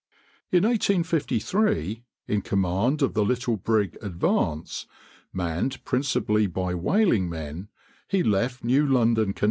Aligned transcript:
In 0.51 0.63
1853, 0.63 2.03
in 2.27 2.41
command 2.41 3.03
of 3.03 3.13
the 3.13 3.23
little 3.23 3.55
brig 3.55 3.99
Advance, 4.01 4.87
manned 5.31 5.85
principally 5.85 6.47
by 6.47 6.73
whaling 6.73 7.29
men, 7.29 7.67
he 8.07 8.23
left 8.23 8.63
New 8.63 8.83
London, 8.87 9.33
Conn. 9.33 9.39